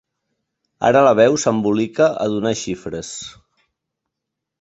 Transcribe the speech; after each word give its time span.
Ara 0.87 1.03
la 1.07 1.11
veu 1.19 1.35
s'embolica 1.43 2.07
a 2.23 2.27
donar 2.37 2.53
xifres. 2.63 3.13